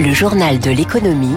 Le 0.00 0.14
journal 0.14 0.58
de 0.58 0.70
l'économie 0.70 1.36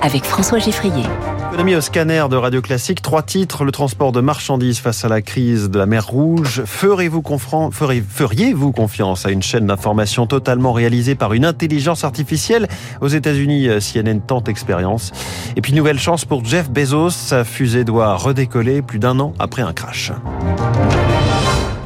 avec 0.00 0.24
François 0.24 0.58
Geffrier. 0.58 1.04
Économie 1.48 1.74
au 1.74 1.82
scanner 1.82 2.24
de 2.30 2.36
Radio 2.36 2.62
Classique. 2.62 3.02
Trois 3.02 3.22
titres. 3.22 3.64
Le 3.64 3.70
transport 3.70 4.12
de 4.12 4.22
marchandises 4.22 4.78
face 4.78 5.04
à 5.04 5.08
la 5.08 5.20
crise 5.20 5.68
de 5.68 5.78
la 5.78 5.84
mer 5.84 6.06
Rouge. 6.06 6.62
Ferez-vous 6.64 7.22
feriez-vous 7.70 8.72
confiance 8.72 9.26
à 9.26 9.30
une 9.30 9.42
chaîne 9.42 9.66
d'information 9.66 10.26
totalement 10.26 10.72
réalisée 10.72 11.16
par 11.16 11.34
une 11.34 11.44
intelligence 11.44 12.02
artificielle? 12.02 12.66
Aux 13.02 13.08
États-Unis, 13.08 13.68
CNN 13.78 14.20
tente 14.20 14.48
expérience. 14.48 15.12
Et 15.56 15.60
puis, 15.60 15.74
nouvelle 15.74 15.98
chance 15.98 16.24
pour 16.24 16.42
Jeff 16.46 16.70
Bezos. 16.70 17.10
Sa 17.10 17.44
fusée 17.44 17.84
doit 17.84 18.16
redécoller 18.16 18.80
plus 18.80 18.98
d'un 18.98 19.20
an 19.20 19.34
après 19.38 19.60
un 19.60 19.74
crash. 19.74 20.12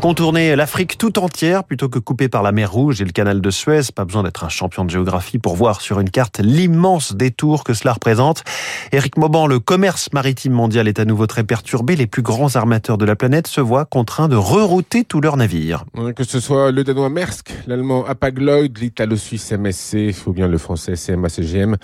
Contourner 0.03 0.57
l'Afrique 0.57 0.99
tout 0.99 1.21
entière 1.21 1.63
plutôt 1.63 1.89
que 1.89 2.01
coupée 2.01 2.29
par 2.29 2.43
la 2.43 2.51
mer 2.51 2.73
Rouge 2.73 3.01
et 3.01 3.05
le 3.05 3.13
canal 3.13 3.41
de 3.41 3.51
Suez. 3.51 3.83
Pas 3.95 4.05
besoin 4.05 4.25
d'être 4.25 4.43
un 4.43 4.49
champion 4.49 4.85
de 4.85 4.91
géographie 4.91 5.39
pour 5.39 5.55
voir 5.55 5.81
sur 5.81 6.01
une 6.01 6.11
carte 6.11 6.41
l'immense 6.43 7.15
détour 7.15 7.63
que 7.63 7.73
cela 7.73 7.93
représente. 7.93 8.43
Éric 8.91 9.17
Mauban, 9.17 9.47
le 9.47 9.61
commerce 9.61 10.13
maritime 10.13 10.55
mondial 10.55 10.89
est 10.89 10.99
à 10.99 11.05
nouveau 11.05 11.29
très 11.29 11.45
perturbé. 11.45 11.95
Les 11.95 12.09
plus 12.09 12.23
grands 12.23 12.57
armateurs 12.57 12.99
de 12.99 13.05
la 13.05 13.15
planète 13.15 13.47
se 13.47 13.61
voient 13.61 13.85
contraints 13.85 14.27
de 14.27 14.35
rerouter 14.35 15.05
tous 15.05 15.21
leurs 15.21 15.37
navires. 15.37 15.85
Que 16.17 16.25
ce 16.25 16.41
soit 16.41 16.73
le 16.73 16.83
danois 16.83 17.09
Maersk, 17.09 17.53
l'allemand 17.69 18.05
Hapag-Lloyd, 18.05 18.77
l'italo-suisse 18.79 19.53
MSC, 19.53 20.17
ou 20.27 20.33
bien 20.33 20.49
le 20.49 20.59
français 20.59 20.95
CMA-CGM. 20.95 21.77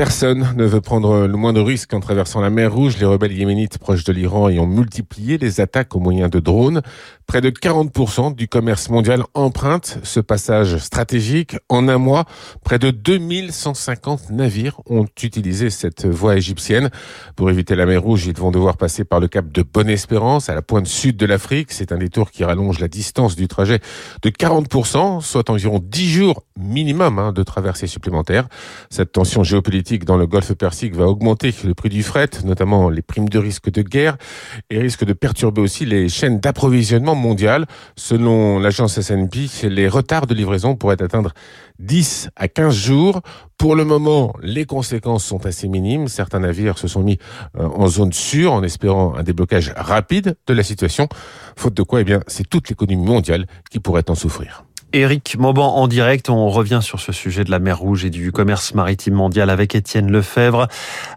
Personne 0.00 0.54
ne 0.56 0.64
veut 0.64 0.80
prendre 0.80 1.26
le 1.26 1.36
moindre 1.36 1.60
risque 1.60 1.92
en 1.92 2.00
traversant 2.00 2.40
la 2.40 2.48
mer 2.48 2.72
Rouge. 2.72 2.96
Les 2.98 3.04
rebelles 3.04 3.36
yéménites 3.36 3.76
proches 3.76 4.02
de 4.04 4.14
l'Iran 4.14 4.48
ayant 4.48 4.64
multiplié 4.64 5.36
les 5.36 5.60
attaques 5.60 5.94
au 5.94 5.98
moyen 5.98 6.30
de 6.30 6.40
drones. 6.40 6.80
Près 7.26 7.42
de 7.42 7.50
40% 7.50 8.34
du 8.34 8.48
commerce 8.48 8.88
mondial 8.88 9.22
emprunte 9.34 9.98
ce 10.02 10.18
passage 10.18 10.78
stratégique. 10.78 11.58
En 11.68 11.86
un 11.86 11.98
mois, 11.98 12.24
près 12.64 12.78
de 12.78 12.90
2150 12.90 14.30
navires 14.30 14.80
ont 14.86 15.04
utilisé 15.22 15.68
cette 15.68 16.06
voie 16.06 16.34
égyptienne. 16.34 16.88
Pour 17.36 17.50
éviter 17.50 17.76
la 17.76 17.84
mer 17.84 18.02
Rouge, 18.02 18.24
ils 18.26 18.34
vont 18.34 18.50
devoir 18.50 18.78
passer 18.78 19.04
par 19.04 19.20
le 19.20 19.28
cap 19.28 19.52
de 19.52 19.62
Bonne-Espérance 19.62 20.48
à 20.48 20.54
la 20.54 20.62
pointe 20.62 20.86
sud 20.86 21.18
de 21.18 21.26
l'Afrique. 21.26 21.72
C'est 21.72 21.92
un 21.92 21.98
détour 21.98 22.30
qui 22.30 22.42
rallonge 22.42 22.80
la 22.80 22.88
distance 22.88 23.36
du 23.36 23.48
trajet 23.48 23.80
de 24.22 24.30
40%, 24.30 25.20
soit 25.20 25.50
environ 25.50 25.78
10 25.78 26.10
jours 26.10 26.42
minimum 26.58 27.18
hein, 27.18 27.32
de 27.32 27.42
traversée 27.42 27.86
supplémentaire. 27.86 28.48
Cette 28.88 29.12
tension 29.12 29.44
géopolitique 29.44 29.89
dans 29.98 30.16
le 30.16 30.26
Golfe 30.26 30.54
Persique 30.54 30.94
va 30.94 31.06
augmenter 31.06 31.54
le 31.64 31.74
prix 31.74 31.88
du 31.88 32.02
fret, 32.02 32.30
notamment 32.44 32.88
les 32.88 33.02
primes 33.02 33.28
de 33.28 33.38
risque 33.38 33.70
de 33.70 33.82
guerre, 33.82 34.16
et 34.70 34.78
risque 34.78 35.04
de 35.04 35.12
perturber 35.12 35.60
aussi 35.60 35.84
les 35.84 36.08
chaînes 36.08 36.38
d'approvisionnement 36.40 37.14
mondiales. 37.14 37.66
Selon 37.96 38.58
l'agence 38.58 38.98
S&P, 38.98 39.68
les 39.68 39.88
retards 39.88 40.26
de 40.26 40.34
livraison 40.34 40.76
pourraient 40.76 41.02
atteindre 41.02 41.32
10 41.80 42.30
à 42.36 42.48
15 42.48 42.74
jours. 42.74 43.20
Pour 43.58 43.74
le 43.74 43.84
moment, 43.84 44.32
les 44.42 44.64
conséquences 44.64 45.24
sont 45.24 45.44
assez 45.44 45.68
minimes. 45.68 46.08
Certains 46.08 46.40
navires 46.40 46.78
se 46.78 46.88
sont 46.88 47.02
mis 47.02 47.18
euh, 47.58 47.66
en 47.66 47.88
zone 47.88 48.12
sûre 48.12 48.52
en 48.52 48.62
espérant 48.62 49.14
un 49.16 49.22
déblocage 49.22 49.72
rapide 49.76 50.36
de 50.46 50.54
la 50.54 50.62
situation. 50.62 51.08
Faute 51.56 51.74
de 51.74 51.82
quoi, 51.82 52.00
eh 52.00 52.04
bien, 52.04 52.20
c'est 52.26 52.48
toute 52.48 52.68
l'économie 52.68 53.04
mondiale 53.04 53.46
qui 53.70 53.80
pourrait 53.80 54.08
en 54.08 54.14
souffrir. 54.14 54.64
Éric 54.92 55.36
Mauban 55.38 55.76
en 55.76 55.86
direct. 55.86 56.30
On 56.30 56.48
revient 56.48 56.80
sur 56.82 57.00
ce 57.00 57.12
sujet 57.12 57.44
de 57.44 57.50
la 57.50 57.58
mer 57.58 57.78
Rouge 57.78 58.04
et 58.04 58.10
du 58.10 58.32
commerce 58.32 58.74
maritime 58.74 59.14
mondial 59.14 59.50
avec 59.50 59.74
Étienne 59.74 60.10
Lefebvre. 60.10 60.68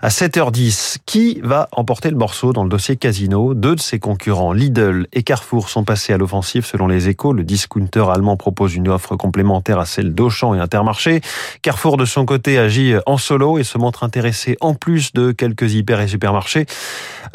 À 0.01 0.09
7h10, 0.09 0.97
qui 1.05 1.39
va 1.43 1.69
emporter 1.71 2.09
le 2.09 2.17
morceau 2.17 2.53
dans 2.53 2.63
le 2.63 2.69
dossier 2.69 2.95
casino? 2.95 3.53
Deux 3.53 3.75
de 3.75 3.79
ses 3.79 3.99
concurrents, 3.99 4.53
Lidl 4.53 5.07
et 5.13 5.23
Carrefour, 5.23 5.69
sont 5.69 5.83
passés 5.83 6.13
à 6.13 6.17
l'offensive 6.17 6.65
selon 6.65 6.87
les 6.87 7.09
échos. 7.09 7.33
Le 7.33 7.43
discounter 7.43 8.05
allemand 8.13 8.37
propose 8.37 8.75
une 8.75 8.89
offre 8.89 9.15
complémentaire 9.15 9.79
à 9.79 9.85
celle 9.85 10.13
d'Auchan 10.13 10.53
et 10.53 10.59
Intermarché. 10.59 11.21
Carrefour, 11.61 11.97
de 11.97 12.05
son 12.05 12.25
côté, 12.25 12.57
agit 12.57 12.93
en 13.05 13.17
solo 13.17 13.57
et 13.57 13.63
se 13.63 13.77
montre 13.77 14.03
intéressé, 14.03 14.57
en 14.61 14.75
plus 14.75 15.13
de 15.13 15.31
quelques 15.31 15.73
hyper 15.73 15.99
et 15.99 16.07
supermarchés, 16.07 16.65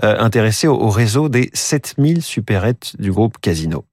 euh, 0.04 0.16
intéressé 0.18 0.68
au 0.68 0.88
réseau 0.88 1.28
des 1.28 1.50
7000 1.54 2.22
supérettes 2.22 2.94
du 2.98 3.10
groupe 3.10 3.38
Casino. 3.40 3.84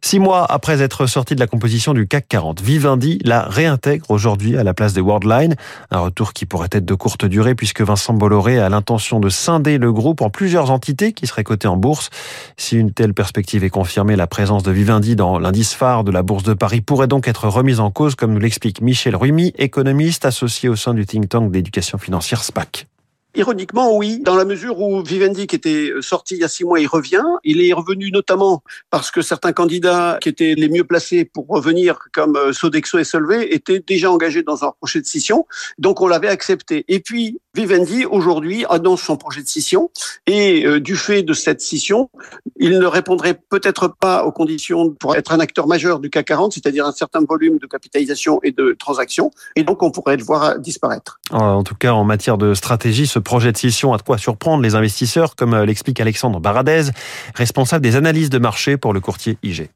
Six 0.00 0.20
mois 0.20 0.46
après 0.50 0.80
être 0.80 1.06
sorti 1.06 1.34
de 1.34 1.40
la 1.40 1.46
composition 1.46 1.92
du 1.92 2.06
CAC 2.06 2.28
40, 2.28 2.60
Vivendi 2.62 3.18
la 3.24 3.42
réintègre 3.42 4.10
aujourd'hui 4.10 4.56
à 4.56 4.62
la 4.62 4.72
place 4.72 4.92
des 4.92 5.00
Worldline. 5.00 5.56
Un 5.90 5.98
retour 5.98 6.32
qui 6.32 6.46
pourrait 6.46 6.68
être 6.72 6.84
de 6.84 6.94
courte 6.94 7.24
durée 7.24 7.54
puisque 7.54 7.80
Vincent 7.80 8.14
Bolloré 8.14 8.58
a 8.58 8.68
l'intention 8.68 9.18
de 9.18 9.28
scinder 9.28 9.76
le 9.78 9.92
groupe 9.92 10.20
en 10.20 10.30
plusieurs 10.30 10.70
entités 10.70 11.12
qui 11.12 11.26
seraient 11.26 11.44
cotées 11.44 11.68
en 11.68 11.76
bourse. 11.76 12.10
Si 12.56 12.76
une 12.76 12.92
telle 12.92 13.12
perspective 13.12 13.64
est 13.64 13.70
confirmée, 13.70 14.14
la 14.14 14.26
présence 14.26 14.62
de 14.62 14.70
Vivendi 14.70 15.16
dans 15.16 15.38
l'indice 15.38 15.74
phare 15.74 16.04
de 16.04 16.12
la 16.12 16.22
Bourse 16.22 16.44
de 16.44 16.54
Paris 16.54 16.80
pourrait 16.80 17.08
donc 17.08 17.26
être 17.26 17.48
remise 17.48 17.80
en 17.80 17.90
cause, 17.90 18.14
comme 18.14 18.32
nous 18.32 18.40
l'explique 18.40 18.80
Michel 18.80 19.16
Rumi, 19.16 19.52
économiste 19.58 20.24
associé 20.24 20.68
au 20.68 20.76
sein 20.76 20.94
du 20.94 21.06
think 21.06 21.28
tank 21.28 21.50
d'éducation 21.50 21.98
financière 21.98 22.44
SPAC. 22.44 22.86
Ironiquement, 23.34 23.94
oui, 23.94 24.20
dans 24.20 24.36
la 24.36 24.46
mesure 24.46 24.80
où 24.80 25.02
Vivendi, 25.02 25.46
qui 25.46 25.54
était 25.54 25.92
sorti 26.00 26.34
il 26.34 26.40
y 26.40 26.44
a 26.44 26.48
six 26.48 26.64
mois, 26.64 26.80
il 26.80 26.86
revient. 26.86 27.24
Il 27.44 27.60
est 27.60 27.74
revenu 27.74 28.10
notamment 28.10 28.62
parce 28.90 29.10
que 29.10 29.20
certains 29.20 29.52
candidats 29.52 30.18
qui 30.22 30.30
étaient 30.30 30.54
les 30.56 30.68
mieux 30.68 30.84
placés 30.84 31.26
pour 31.26 31.46
revenir, 31.46 31.98
comme 32.12 32.36
euh, 32.36 32.52
Sodexo 32.52 32.98
et 32.98 33.04
Solvay, 33.04 33.52
étaient 33.52 33.80
déjà 33.80 34.10
engagés 34.10 34.42
dans 34.42 34.64
un 34.64 34.72
projet 34.80 35.00
de 35.00 35.06
scission. 35.06 35.46
Donc, 35.78 36.00
on 36.00 36.08
l'avait 36.08 36.28
accepté. 36.28 36.86
Et 36.88 37.00
puis, 37.00 37.38
Vivendi, 37.54 38.04
aujourd'hui, 38.04 38.64
annonce 38.68 39.02
son 39.02 39.16
projet 39.16 39.42
de 39.42 39.48
scission. 39.48 39.90
Et 40.26 40.66
euh, 40.66 40.80
du 40.80 40.96
fait 40.96 41.22
de 41.22 41.32
cette 41.32 41.60
scission, 41.60 42.10
il 42.56 42.78
ne 42.78 42.86
répondrait 42.86 43.40
peut-être 43.48 43.88
pas 44.00 44.24
aux 44.24 44.32
conditions 44.32 44.90
pour 44.90 45.16
être 45.16 45.32
un 45.32 45.40
acteur 45.40 45.66
majeur 45.66 45.98
du 45.98 46.10
CAC 46.10 46.26
40, 46.26 46.52
c'est-à-dire 46.52 46.86
un 46.86 46.92
certain 46.92 47.20
volume 47.26 47.58
de 47.58 47.66
capitalisation 47.66 48.38
et 48.42 48.52
de 48.52 48.76
transactions. 48.78 49.30
Et 49.56 49.64
donc, 49.64 49.82
on 49.82 49.90
pourrait 49.90 50.16
le 50.16 50.24
voir 50.24 50.58
disparaître. 50.58 51.20
En 51.30 51.64
tout 51.64 51.74
cas, 51.74 51.92
en 51.92 52.04
matière 52.04 52.36
de 52.36 52.52
stratégie, 52.52 53.06
ce 53.06 53.18
projet 53.18 53.50
de 53.50 53.56
scission 53.56 53.94
a 53.94 53.96
de 53.96 54.02
quoi 54.02 54.18
surprendre 54.18 54.62
les 54.62 54.74
investisseurs, 54.74 55.34
comme 55.34 55.54
euh, 55.54 55.64
l'explique 55.64 56.00
Alexandre 56.00 56.40
Baradez, 56.40 56.90
responsable 57.34 57.82
des 57.82 57.96
analyses 57.96 58.30
de 58.30 58.38
marché 58.38 58.76
pour 58.76 58.92
le 58.92 59.00
courtier 59.00 59.38
IG 59.42 59.70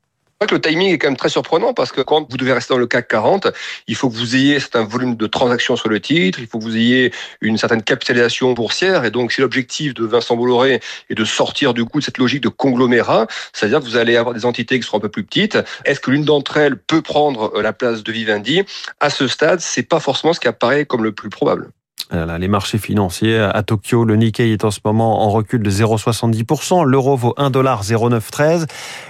que 0.47 0.55
le 0.55 0.61
timing 0.61 0.93
est 0.93 0.99
quand 0.99 1.09
même 1.09 1.17
très 1.17 1.29
surprenant 1.29 1.75
parce 1.75 1.93
que 1.93 2.01
quand 2.01 2.31
vous 2.31 2.37
devez 2.37 2.53
rester 2.53 2.75
dans 2.75 2.79
le 2.79 2.87
CAC 2.87 3.09
40, 3.09 3.49
il 3.87 3.95
faut 3.95 4.09
que 4.09 4.15
vous 4.15 4.37
ayez 4.37 4.59
un 4.75 4.85
volume 4.85 5.17
de 5.17 5.27
transactions 5.27 5.77
sur 5.77 5.89
le 5.89 6.01
titre, 6.01 6.39
il 6.41 6.47
faut 6.47 6.59
que 6.59 6.65
vous 6.65 6.77
ayez 6.77 7.13
une 7.41 7.59
certaine 7.59 7.83
capitalisation 7.83 8.53
boursière. 8.53 9.05
Et 9.05 9.11
donc, 9.11 9.33
si 9.33 9.41
l'objectif 9.41 9.95
de 9.95 10.05
Vincent 10.05 10.37
Bolloré 10.37 10.81
est 11.11 11.15
de 11.15 11.25
sortir 11.25 11.75
du 11.75 11.85
coup 11.85 12.01
de 12.01 12.05
cette 12.05 12.19
logique 12.19 12.43
de 12.43 12.49
conglomérat, 12.49 13.27
c'est-à-dire 13.53 13.81
que 13.81 13.85
vous 13.85 13.97
allez 13.97 14.17
avoir 14.17 14.35
des 14.35 14.45
entités 14.45 14.79
qui 14.79 14.87
seront 14.87 14.99
un 14.99 15.01
peu 15.01 15.09
plus 15.09 15.25
petites, 15.25 15.59
est-ce 15.85 16.01
que 16.01 16.11
l'une 16.11 16.25
d'entre 16.25 16.57
elles 16.57 16.77
peut 16.77 17.03
prendre 17.03 17.53
euh, 17.55 17.63
la 17.63 17.73
place 17.73 18.03
de 18.03 18.13
Vivendi? 18.13 18.63
À 19.01 19.11
ce 19.11 19.29
stade, 19.29 19.61
c'est 19.61 19.83
pas 19.83 20.01
forcément 20.01 20.33
ce 20.33 20.41
qui 20.41 20.49
apparaît 20.49 20.85
comme 20.85 21.05
le 21.05 21.13
plus 21.13 21.31
probable 21.31 21.71
les 22.13 22.49
marchés 22.49 22.79
financiers 22.79 23.39
à 23.39 23.63
Tokyo, 23.63 24.05
le 24.05 24.17
Nikkei 24.17 24.53
est 24.53 24.65
en 24.65 24.71
ce 24.71 24.81
moment 24.85 25.23
en 25.23 25.31
recul 25.31 25.63
de 25.63 25.71
0,70%, 25.71 26.85
l'euro 26.85 27.17
vaut 27.17 27.35
1,0913, 27.39 28.67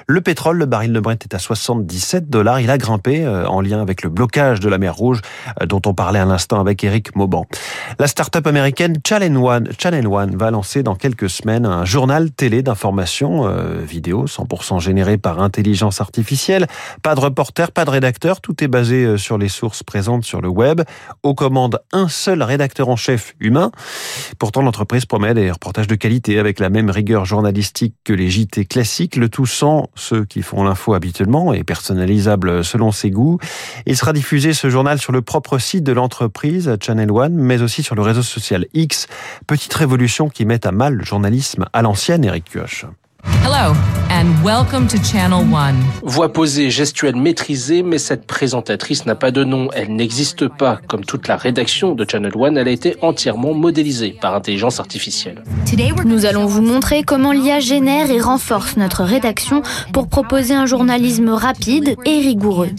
le 0.06 0.20
pétrole, 0.20 0.58
le 0.58 0.66
baril 0.66 0.92
de 0.92 1.00
Brent 1.00 1.12
est 1.12 1.34
à 1.34 1.38
77 1.38 2.28
dollars, 2.28 2.60
il 2.60 2.70
a 2.70 2.78
grimpé 2.78 3.24
euh, 3.24 3.46
en 3.46 3.60
lien 3.60 3.80
avec 3.80 4.02
le 4.02 4.10
blocage 4.10 4.60
de 4.60 4.68
la 4.68 4.78
mer 4.78 4.94
Rouge 4.94 5.20
euh, 5.60 5.66
dont 5.66 5.80
on 5.86 5.94
parlait 5.94 6.18
à 6.18 6.24
l'instant 6.24 6.60
avec 6.60 6.84
Eric 6.84 7.16
Mauban. 7.16 7.46
La 7.98 8.06
start-up 8.06 8.46
américaine 8.46 8.98
Channel 9.06 9.36
One, 9.36 10.36
va 10.36 10.50
lancer 10.50 10.82
dans 10.82 10.94
quelques 10.94 11.30
semaines 11.30 11.66
un 11.66 11.84
journal 11.84 12.30
télé 12.30 12.62
d'information 12.62 13.46
euh, 13.46 13.80
vidéo 13.82 14.26
100% 14.26 14.80
généré 14.80 15.19
par 15.19 15.40
intelligence 15.40 16.00
artificielle, 16.00 16.66
pas 17.02 17.14
de 17.14 17.20
reporter, 17.20 17.72
pas 17.72 17.84
de 17.84 17.90
rédacteur, 17.90 18.40
tout 18.40 18.62
est 18.62 18.69
basé 18.69 19.16
sur 19.19 19.38
les 19.38 19.48
sources 19.48 19.82
présentes 19.82 20.24
sur 20.24 20.40
le 20.40 20.48
web. 20.48 20.82
Aux 21.22 21.34
commandes, 21.34 21.80
un 21.92 22.08
seul 22.08 22.42
rédacteur 22.42 22.88
chef 22.97 23.34
humain. 23.41 23.70
Pourtant, 24.38 24.62
l'entreprise 24.62 25.06
promet 25.06 25.34
des 25.34 25.50
reportages 25.50 25.86
de 25.86 25.94
qualité 25.94 26.38
avec 26.38 26.58
la 26.58 26.70
même 26.70 26.91
rigueur 26.91 27.25
journalistique 27.25 27.94
que 28.04 28.12
les 28.12 28.30
JT 28.30 28.66
classiques, 28.66 29.16
le 29.16 29.28
tout 29.28 29.47
sans 29.47 29.88
ceux 29.94 30.25
qui 30.25 30.42
font 30.42 30.64
l'info 30.64 30.94
habituellement 30.94 31.52
et 31.52 31.64
personnalisable 31.64 32.64
selon 32.64 32.92
ses 32.92 33.10
goûts. 33.10 33.38
Il 33.86 33.97
sera 33.97 34.12
diffusé 34.12 34.52
ce 34.52 34.70
journal 34.70 34.98
sur 34.98 35.12
le 35.12 35.22
propre 35.22 35.58
site 35.58 35.84
de 35.84 35.93
l'entreprise, 35.93 36.76
Channel 36.81 37.11
One, 37.11 37.34
mais 37.34 37.62
aussi 37.62 37.82
sur 37.82 37.94
le 37.94 38.02
réseau 38.02 38.22
social 38.22 38.67
X. 38.75 39.06
Petite 39.46 39.75
révolution 39.75 40.28
qui 40.28 40.44
met 40.44 40.67
à 40.67 40.72
mal 40.72 40.94
le 40.94 41.05
journalisme 41.05 41.67
à 41.72 41.82
l'ancienne, 41.82 42.25
Eric 42.25 42.44
Kioch. 42.44 42.87
Hello 43.24 43.74
and 44.10 44.26
welcome 44.44 44.86
to 44.88 44.96
Channel 44.98 45.44
One. 45.52 45.76
Voix 46.02 46.32
posée, 46.32 46.70
gestuelle 46.70 47.16
maîtrisée, 47.16 47.82
mais 47.82 47.98
cette 47.98 48.26
présentatrice 48.26 49.06
n'a 49.06 49.14
pas 49.14 49.30
de 49.30 49.44
nom. 49.44 49.69
Elle 49.74 49.94
n'existe 49.94 50.48
pas. 50.48 50.78
Comme 50.88 51.04
toute 51.04 51.28
la 51.28 51.36
rédaction 51.36 51.94
de 51.94 52.04
Channel 52.08 52.32
One, 52.34 52.56
elle 52.56 52.69
a 52.69 52.70
été 52.70 52.96
entièrement 53.02 53.54
modélisée 53.54 54.16
par 54.20 54.34
intelligence 54.34 54.80
artificielle. 54.80 55.42
Nous 56.04 56.26
allons 56.26 56.46
vous 56.46 56.62
montrer 56.62 57.02
comment 57.04 57.32
l'IA 57.32 57.60
génère 57.60 58.10
et 58.10 58.20
renforce 58.20 58.76
notre 58.76 59.04
rédaction 59.04 59.62
pour 59.92 60.08
proposer 60.08 60.54
un 60.54 60.66
journalisme 60.66 61.30
rapide 61.30 61.96
et 62.04 62.19
rigoureux. 62.20 62.70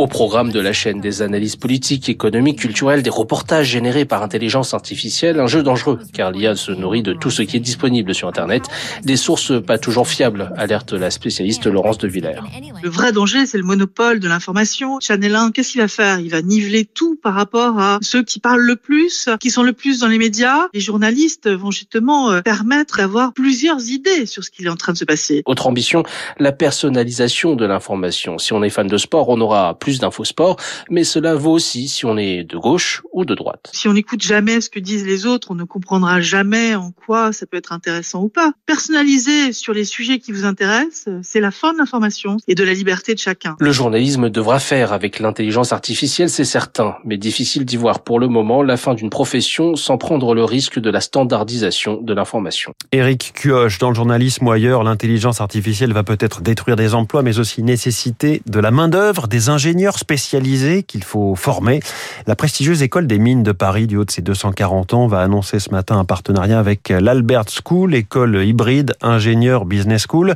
Au 0.00 0.06
programme 0.06 0.50
de 0.50 0.60
la 0.60 0.72
chaîne 0.72 1.02
des 1.02 1.20
analyses 1.20 1.56
politiques, 1.56 2.08
économiques, 2.08 2.60
culturelles, 2.60 3.02
des 3.02 3.10
reportages 3.10 3.66
générés 3.66 4.06
par 4.06 4.22
intelligence 4.22 4.72
artificielle, 4.72 5.38
un 5.38 5.46
jeu 5.46 5.62
dangereux, 5.62 5.98
car 6.14 6.30
l'IA 6.30 6.56
se 6.56 6.72
nourrit 6.72 7.02
de 7.02 7.12
tout 7.12 7.30
ce 7.30 7.42
qui 7.42 7.58
est 7.58 7.60
disponible 7.60 8.14
sur 8.14 8.26
Internet, 8.26 8.62
des 9.02 9.18
sources 9.18 9.52
pas 9.62 9.76
toujours 9.76 10.08
fiables, 10.08 10.54
alerte 10.56 10.94
la 10.94 11.10
spécialiste 11.10 11.66
Laurence 11.66 11.98
de 11.98 12.08
Villers. 12.08 12.40
Le 12.82 12.88
vrai 12.88 13.12
danger, 13.12 13.44
c'est 13.44 13.58
le 13.58 13.64
monopole 13.64 14.20
de 14.20 14.28
l'information. 14.28 15.00
Channel 15.00 15.36
1, 15.36 15.50
qu'est-ce 15.50 15.72
qu'il 15.72 15.82
va 15.82 15.88
faire? 15.88 16.18
Il 16.18 16.30
va 16.30 16.40
niveler 16.40 16.86
tout 16.86 17.18
par 17.22 17.34
rapport 17.34 17.78
à 17.78 17.98
ceux 18.00 18.22
qui 18.22 18.40
parlent 18.40 18.62
le 18.62 18.76
plus, 18.76 19.28
qui 19.38 19.50
sont 19.50 19.62
le 19.62 19.74
plus 19.74 19.98
dans 19.98 20.08
les 20.08 20.16
médias. 20.16 20.68
Les 20.72 20.80
journalistes 20.80 21.50
vont 21.50 21.70
justement 21.70 22.30
euh, 22.30 22.40
permettre 22.40 22.96
d'avoir 22.96 23.34
plusieurs 23.34 23.86
idées 23.90 24.24
sur 24.24 24.44
ce 24.44 24.50
qui 24.50 24.64
est 24.64 24.70
en 24.70 24.76
train 24.76 24.94
de 24.94 24.98
se 24.98 25.04
passer. 25.04 25.42
Autre 25.44 25.66
ambition, 25.66 26.04
la 26.38 26.52
personnalisation 26.52 27.54
de 27.54 27.66
l'information. 27.66 28.38
Si 28.38 28.54
on 28.54 28.62
est 28.62 28.70
fan 28.70 28.86
de 28.86 28.96
sport, 28.96 29.28
on 29.28 29.42
aura 29.42 29.78
plus 29.78 29.89
d'infos 29.98 30.24
sport, 30.24 30.56
mais 30.90 31.04
cela 31.04 31.34
vaut 31.34 31.52
aussi 31.52 31.88
si 31.88 32.04
on 32.04 32.16
est 32.16 32.44
de 32.44 32.56
gauche 32.56 33.02
ou 33.12 33.24
de 33.24 33.34
droite. 33.34 33.70
Si 33.72 33.88
on 33.88 33.92
n'écoute 33.92 34.22
jamais 34.22 34.60
ce 34.60 34.70
que 34.70 34.78
disent 34.78 35.04
les 35.04 35.26
autres, 35.26 35.50
on 35.50 35.54
ne 35.54 35.64
comprendra 35.64 36.20
jamais 36.20 36.74
en 36.74 36.92
quoi 36.92 37.32
ça 37.32 37.46
peut 37.46 37.56
être 37.56 37.72
intéressant 37.72 38.22
ou 38.22 38.28
pas. 38.28 38.52
Personnaliser 38.66 39.52
sur 39.52 39.72
les 39.72 39.84
sujets 39.84 40.18
qui 40.18 40.32
vous 40.32 40.44
intéressent, 40.44 41.08
c'est 41.22 41.40
la 41.40 41.50
fin 41.50 41.72
de 41.72 41.78
l'information 41.78 42.36
et 42.48 42.54
de 42.54 42.64
la 42.64 42.74
liberté 42.74 43.14
de 43.14 43.18
chacun. 43.18 43.56
Le 43.58 43.72
journalisme 43.72 44.30
devra 44.30 44.58
faire 44.58 44.92
avec 44.92 45.18
l'intelligence 45.18 45.72
artificielle, 45.72 46.30
c'est 46.30 46.44
certain, 46.44 46.96
mais 47.04 47.16
difficile 47.16 47.64
d'y 47.64 47.76
voir 47.76 48.04
pour 48.04 48.20
le 48.20 48.28
moment 48.28 48.62
la 48.62 48.76
fin 48.76 48.94
d'une 48.94 49.10
profession 49.10 49.76
sans 49.76 49.98
prendre 49.98 50.34
le 50.34 50.44
risque 50.44 50.78
de 50.78 50.90
la 50.90 51.00
standardisation 51.00 52.00
de 52.00 52.14
l'information. 52.14 52.74
Éric 52.92 53.32
Cuoche, 53.34 53.78
dans 53.78 53.88
le 53.88 53.94
journalisme 53.94 54.46
ou 54.46 54.50
ailleurs, 54.50 54.84
l'intelligence 54.84 55.40
artificielle 55.40 55.92
va 55.92 56.02
peut-être 56.02 56.42
détruire 56.42 56.76
des 56.76 56.94
emplois, 56.94 57.22
mais 57.22 57.38
aussi 57.38 57.62
nécessiter 57.62 58.42
de 58.46 58.60
la 58.60 58.70
main-d'œuvre, 58.70 59.28
des 59.28 59.48
ingénieurs 59.48 59.69
spécialisés 59.98 60.82
qu'il 60.82 61.04
faut 61.04 61.34
former. 61.34 61.80
La 62.26 62.36
prestigieuse 62.36 62.82
école 62.82 63.06
des 63.06 63.18
mines 63.18 63.42
de 63.42 63.52
Paris, 63.52 63.86
du 63.86 63.96
haut 63.96 64.04
de 64.04 64.10
ses 64.10 64.22
240 64.22 64.94
ans, 64.94 65.06
va 65.06 65.20
annoncer 65.20 65.58
ce 65.58 65.70
matin 65.70 65.98
un 65.98 66.04
partenariat 66.04 66.58
avec 66.58 66.88
l'Albert 66.88 67.44
School, 67.48 67.94
école 67.94 68.44
hybride 68.44 68.94
ingénieur 69.02 69.64
business 69.64 70.06
school. 70.08 70.34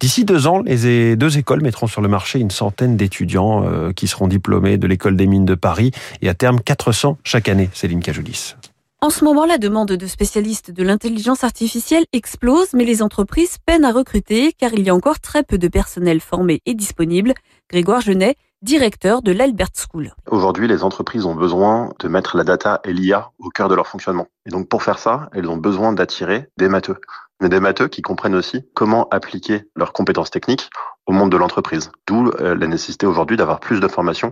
D'ici 0.00 0.24
deux 0.24 0.46
ans, 0.46 0.62
les 0.64 1.16
deux 1.16 1.38
écoles 1.38 1.62
mettront 1.62 1.86
sur 1.86 2.00
le 2.00 2.08
marché 2.08 2.38
une 2.38 2.50
centaine 2.50 2.96
d'étudiants 2.96 3.64
euh, 3.64 3.92
qui 3.92 4.06
seront 4.06 4.28
diplômés 4.28 4.78
de 4.78 4.86
l'école 4.86 5.16
des 5.16 5.26
mines 5.26 5.44
de 5.44 5.54
Paris 5.54 5.92
et 6.22 6.28
à 6.28 6.34
terme 6.34 6.60
400 6.60 7.18
chaque 7.24 7.48
année. 7.48 7.70
Céline 7.72 8.00
Cajoulis. 8.00 8.54
En 9.02 9.08
ce 9.08 9.24
moment, 9.24 9.46
la 9.46 9.56
demande 9.56 9.92
de 9.92 10.06
spécialistes 10.06 10.70
de 10.70 10.82
l'intelligence 10.82 11.42
artificielle 11.42 12.04
explose, 12.12 12.74
mais 12.74 12.84
les 12.84 13.00
entreprises 13.00 13.56
peinent 13.64 13.86
à 13.86 13.92
recruter 13.92 14.52
car 14.52 14.74
il 14.74 14.82
y 14.82 14.90
a 14.90 14.94
encore 14.94 15.20
très 15.20 15.42
peu 15.42 15.56
de 15.56 15.68
personnel 15.68 16.20
formé 16.20 16.60
et 16.66 16.74
disponible. 16.74 17.32
Grégoire 17.70 18.02
Genet, 18.02 18.36
directeur 18.62 19.22
de 19.22 19.32
l'Albert 19.32 19.70
School. 19.74 20.12
Aujourd'hui, 20.30 20.68
les 20.68 20.84
entreprises 20.84 21.24
ont 21.24 21.34
besoin 21.34 21.90
de 21.98 22.08
mettre 22.08 22.36
la 22.36 22.44
data 22.44 22.80
et 22.84 22.92
l'IA 22.92 23.30
au 23.38 23.48
cœur 23.48 23.68
de 23.68 23.74
leur 23.74 23.86
fonctionnement. 23.86 24.28
Et 24.46 24.50
donc, 24.50 24.68
pour 24.68 24.82
faire 24.82 24.98
ça, 24.98 25.30
elles 25.32 25.48
ont 25.48 25.56
besoin 25.56 25.92
d'attirer 25.92 26.48
des 26.58 26.68
matheux. 26.68 26.96
Mais 27.40 27.48
des 27.48 27.60
matheux 27.60 27.88
qui 27.88 28.02
comprennent 28.02 28.34
aussi 28.34 28.62
comment 28.74 29.08
appliquer 29.10 29.62
leurs 29.74 29.94
compétences 29.94 30.30
techniques 30.30 30.68
au 31.06 31.12
monde 31.12 31.32
de 31.32 31.38
l'entreprise. 31.38 31.90
D'où 32.06 32.28
euh, 32.28 32.54
la 32.54 32.66
nécessité 32.66 33.06
aujourd'hui 33.06 33.38
d'avoir 33.38 33.60
plus 33.60 33.80
de 33.80 33.88
formations 33.88 34.30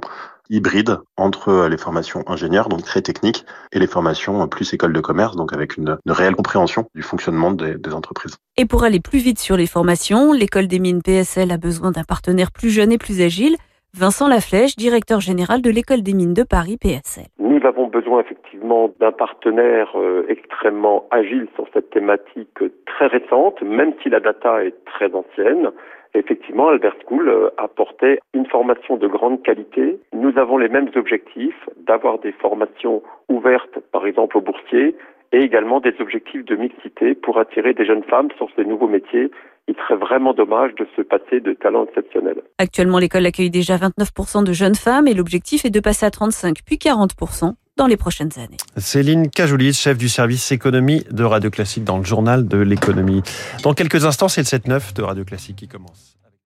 hybrides 0.50 0.98
entre 1.16 1.48
euh, 1.48 1.68
les 1.70 1.78
formations 1.78 2.22
ingénieurs, 2.26 2.68
donc 2.68 2.82
très 2.82 3.00
techniques, 3.00 3.46
et 3.72 3.78
les 3.78 3.86
formations 3.86 4.46
plus 4.46 4.74
école 4.74 4.92
de 4.92 5.00
commerce, 5.00 5.36
donc 5.36 5.54
avec 5.54 5.78
une, 5.78 5.96
une 6.04 6.12
réelle 6.12 6.36
compréhension 6.36 6.86
du 6.94 7.02
fonctionnement 7.02 7.50
des, 7.50 7.76
des 7.76 7.94
entreprises. 7.94 8.36
Et 8.58 8.66
pour 8.66 8.84
aller 8.84 9.00
plus 9.00 9.20
vite 9.20 9.38
sur 9.38 9.56
les 9.56 9.66
formations, 9.66 10.32
l'école 10.34 10.68
des 10.68 10.78
mines 10.78 11.02
PSL 11.02 11.50
a 11.50 11.56
besoin 11.56 11.90
d'un 11.90 12.04
partenaire 12.04 12.52
plus 12.52 12.70
jeune 12.70 12.92
et 12.92 12.98
plus 12.98 13.22
agile. 13.22 13.56
Vincent 13.94 14.28
Laflèche, 14.28 14.76
directeur 14.76 15.20
général 15.20 15.62
de 15.62 15.70
l'école 15.70 16.02
des 16.02 16.12
mines 16.12 16.34
de 16.34 16.42
Paris 16.42 16.76
PSL. 16.76 17.24
Nous 17.38 17.64
avons 17.66 17.86
besoin 17.86 18.20
effectivement 18.20 18.90
d'un 19.00 19.12
partenaire 19.12 19.90
euh, 19.96 20.26
extrêmement 20.28 21.06
agile 21.10 21.48
sur 21.54 21.66
cette 21.72 21.90
thématique 21.90 22.58
très 22.86 23.06
récente, 23.06 23.62
même 23.62 23.94
si 24.02 24.10
la 24.10 24.20
data 24.20 24.62
est 24.62 24.74
très 24.84 25.12
ancienne. 25.14 25.70
Effectivement, 26.14 26.68
Albert 26.68 26.96
School 27.06 27.28
euh, 27.28 27.48
apportait 27.56 28.20
une 28.34 28.46
formation 28.46 28.98
de 28.98 29.06
grande 29.06 29.42
qualité. 29.42 29.98
Nous 30.12 30.36
avons 30.36 30.58
les 30.58 30.68
mêmes 30.68 30.90
objectifs 30.94 31.68
d'avoir 31.86 32.18
des 32.18 32.32
formations 32.32 33.02
ouvertes, 33.28 33.78
par 33.90 34.06
exemple 34.06 34.36
aux 34.36 34.42
boursiers, 34.42 34.94
et 35.32 35.40
également 35.40 35.80
des 35.80 35.94
objectifs 35.98 36.44
de 36.44 36.56
mixité 36.56 37.14
pour 37.14 37.38
attirer 37.38 37.72
des 37.72 37.86
jeunes 37.86 38.04
femmes 38.04 38.28
sur 38.36 38.48
ces 38.54 38.64
nouveaux 38.64 38.88
métiers. 38.88 39.30
Il 39.68 39.74
serait 39.74 39.96
vraiment 39.96 40.32
dommage 40.32 40.72
de 40.78 40.86
se 40.96 41.02
passer 41.02 41.40
de 41.40 41.52
talents 41.52 41.84
exceptionnels. 41.86 42.42
Actuellement, 42.56 42.98
l'école 42.98 43.26
accueille 43.26 43.50
déjà 43.50 43.76
29% 43.76 44.42
de 44.42 44.52
jeunes 44.52 44.74
femmes 44.74 45.06
et 45.06 45.14
l'objectif 45.14 45.64
est 45.64 45.70
de 45.70 45.80
passer 45.80 46.06
à 46.06 46.10
35 46.10 46.58
puis 46.64 46.76
40% 46.76 47.52
dans 47.76 47.86
les 47.86 47.96
prochaines 47.96 48.32
années. 48.38 48.56
Céline 48.76 49.30
Cajoulis, 49.30 49.74
chef 49.74 49.96
du 49.96 50.08
service 50.08 50.50
économie 50.52 51.04
de 51.10 51.22
Radio 51.22 51.50
Classique 51.50 51.84
dans 51.84 51.98
le 51.98 52.04
journal 52.04 52.48
de 52.48 52.58
l'économie. 52.58 53.22
Dans 53.62 53.72
quelques 53.72 54.04
instants, 54.04 54.28
c'est 54.28 54.40
le 54.40 54.58
7-9 54.58 54.94
de 54.94 55.02
Radio 55.02 55.24
Classique 55.24 55.56
qui 55.56 55.68
commence. 55.68 56.17